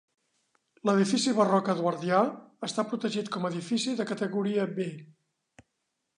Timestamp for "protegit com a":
2.93-3.53